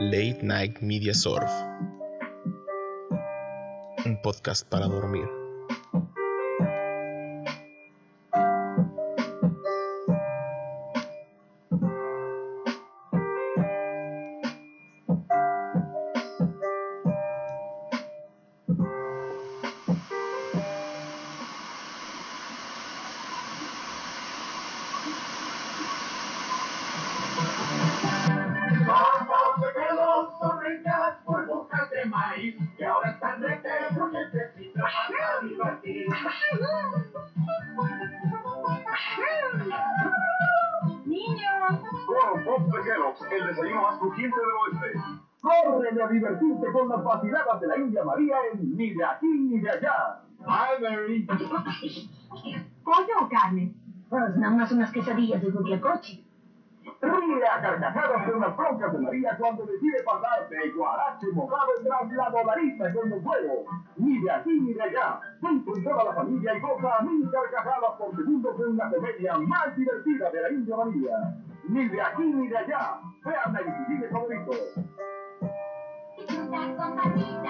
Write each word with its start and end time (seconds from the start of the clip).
Late 0.00 0.42
Night 0.42 0.82
Media 0.82 1.14
Surf. 1.14 1.50
Un 4.04 4.20
podcast 4.22 4.68
para 4.68 4.86
dormir. 4.86 5.35
Sonrisas 30.66 31.16
por 31.24 31.46
bocas 31.46 31.90
de 31.90 32.04
maíz 32.06 32.56
que 32.76 32.84
ahora 32.84 33.10
están 33.10 33.40
de 33.40 33.62
queso 33.62 34.08
necesitan 34.08 34.84
para 35.10 35.48
divertir. 35.48 36.06
Niños, 41.04 41.80
Con 42.06 42.44
Pop 42.44 42.74
Pequeros, 42.74 43.18
el 43.30 43.46
desayuno 43.46 43.82
más 43.82 43.98
crujiente 43.98 44.36
del 44.36 44.80
oeste. 44.80 45.00
Corre 45.40 46.02
a 46.02 46.08
divertirte 46.08 46.72
con 46.72 46.88
las 46.88 47.04
vaciladas 47.04 47.60
de 47.60 47.66
la 47.68 47.76
India 47.78 48.04
María 48.04 48.36
en 48.52 48.76
Ni 48.76 48.94
de 48.94 49.04
aquí 49.04 49.26
ni 49.26 49.60
de 49.60 49.70
allá. 49.70 50.22
Hi, 50.40 50.82
Mary. 50.82 51.26
¿pollo 52.84 53.14
o 53.20 53.28
carne? 53.28 53.74
Pues 54.08 54.36
nada 54.36 54.54
más 54.54 54.72
unas 54.72 54.92
quesadillas 54.92 55.42
de 55.42 55.80
coche. 55.80 56.25
Ríe 57.00 57.44
a 57.44 57.60
carcajadas 57.60 58.26
de 58.26 58.40
las 58.40 58.56
broncas 58.56 58.92
de 58.92 58.98
María 58.98 59.36
cuando 59.38 59.66
decide 59.66 60.02
pasar 60.04 60.48
de 60.48 60.70
guarache 60.70 61.26
mojado 61.32 61.72
tras 61.84 62.12
la 62.12 62.30
dolarita 62.30 62.92
con 62.92 63.10
los 63.10 63.24
huevos. 63.24 63.66
Ni 63.96 64.18
de 64.20 64.30
aquí 64.30 64.60
ni 64.60 64.72
de 64.72 64.82
allá. 64.82 65.20
Con 65.40 65.64
toda 65.64 66.04
la 66.04 66.14
familia 66.14 66.56
y 66.56 66.60
goza 66.60 66.96
a 66.96 67.02
mil 67.02 67.30
carcajadas 67.30 67.90
por 67.98 68.16
segundo 68.16 68.54
con 68.56 68.76
la 68.76 68.90
comedia 68.90 69.38
más 69.38 69.76
divertida 69.76 70.30
de 70.30 70.40
la 70.40 70.50
India 70.50 70.76
María. 70.76 71.34
Ni 71.68 71.88
de 71.88 72.00
aquí 72.00 72.22
ni 72.24 72.48
de 72.48 72.56
allá. 72.56 73.00
Vean 73.24 73.86
cine 73.86 74.08
favorito. 74.08 74.50
Disfrutar 76.16 76.76
con 76.76 77.45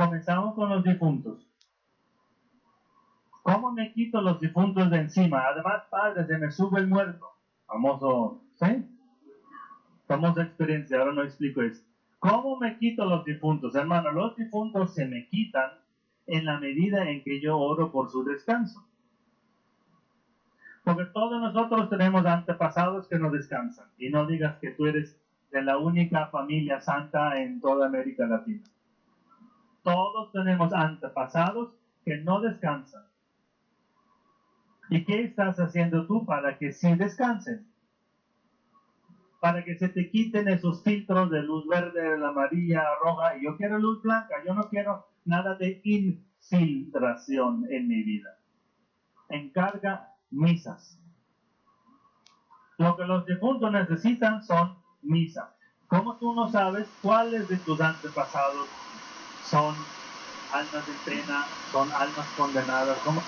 Comenzamos 0.00 0.54
con 0.54 0.70
los 0.70 0.82
difuntos. 0.82 1.46
¿Cómo 3.70 3.82
me 3.82 3.92
quito 3.92 4.20
los 4.20 4.40
difuntos 4.40 4.90
de 4.90 4.96
encima? 4.96 5.46
Además, 5.46 5.84
padre, 5.88 6.26
se 6.26 6.36
me 6.38 6.50
sube 6.50 6.80
el 6.80 6.88
muerto. 6.88 7.24
Famoso, 7.68 8.42
¿sí? 8.56 8.84
Famosa 10.08 10.42
experiencia, 10.42 10.98
ahora 10.98 11.12
no 11.12 11.22
explico 11.22 11.62
eso. 11.62 11.84
¿Cómo 12.18 12.56
me 12.56 12.78
quito 12.78 13.04
los 13.04 13.24
difuntos? 13.24 13.76
Hermano, 13.76 14.10
los 14.10 14.34
difuntos 14.34 14.92
se 14.92 15.06
me 15.06 15.28
quitan 15.28 15.70
en 16.26 16.46
la 16.46 16.58
medida 16.58 17.08
en 17.08 17.22
que 17.22 17.40
yo 17.40 17.58
oro 17.58 17.92
por 17.92 18.10
su 18.10 18.24
descanso. 18.24 18.84
Porque 20.82 21.04
todos 21.04 21.40
nosotros 21.40 21.88
tenemos 21.90 22.26
antepasados 22.26 23.06
que 23.06 23.20
no 23.20 23.30
descansan. 23.30 23.86
Y 23.98 24.10
no 24.10 24.26
digas 24.26 24.58
que 24.58 24.72
tú 24.72 24.86
eres 24.86 25.16
de 25.52 25.62
la 25.62 25.78
única 25.78 26.26
familia 26.26 26.80
santa 26.80 27.40
en 27.40 27.60
toda 27.60 27.86
América 27.86 28.26
Latina. 28.26 28.64
Todos 29.84 30.32
tenemos 30.32 30.72
antepasados 30.72 31.72
que 32.04 32.16
no 32.16 32.40
descansan. 32.40 33.09
¿Y 34.90 35.04
qué 35.04 35.22
estás 35.22 35.58
haciendo 35.60 36.06
tú 36.06 36.26
para 36.26 36.58
que 36.58 36.72
sí 36.72 36.94
descansen? 36.96 37.66
Para 39.40 39.64
que 39.64 39.78
se 39.78 39.88
te 39.88 40.10
quiten 40.10 40.48
esos 40.48 40.82
filtros 40.82 41.30
de 41.30 41.42
luz 41.42 41.66
verde, 41.68 42.18
la 42.18 42.30
amarilla, 42.30 42.82
roja. 43.02 43.36
Yo 43.40 43.56
quiero 43.56 43.78
luz 43.78 44.02
blanca, 44.02 44.34
yo 44.44 44.52
no 44.52 44.68
quiero 44.68 45.06
nada 45.24 45.54
de 45.54 45.80
infiltración 45.84 47.66
en 47.70 47.86
mi 47.86 48.02
vida. 48.02 48.38
Encarga 49.28 50.12
misas. 50.30 51.00
Lo 52.76 52.96
que 52.96 53.04
los 53.04 53.24
difuntos 53.26 53.70
necesitan 53.70 54.42
son 54.42 54.76
misas. 55.02 55.48
¿Cómo 55.86 56.18
tú 56.18 56.34
no 56.34 56.48
sabes 56.48 56.98
cuáles 57.00 57.48
de 57.48 57.58
tus 57.58 57.80
antepasados 57.80 58.70
son 59.38 59.88
almas 60.50 60.88
en 60.88 61.02
pena, 61.04 61.58
son 61.64 61.92
almas 61.92 62.32
condenadas. 62.34 63.00
¿Cómo? 63.02 63.24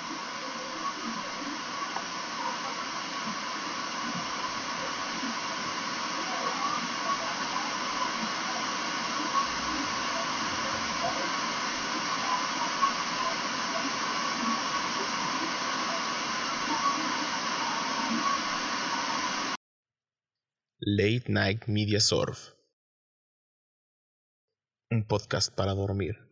Late 20.95 21.33
Night 21.33 21.69
Media 21.69 22.01
Surf. 22.01 22.53
Un 24.91 25.07
podcast 25.07 25.51
para 25.55 25.73
dormir. 25.73 26.32